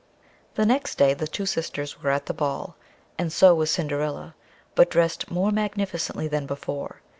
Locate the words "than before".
6.27-7.01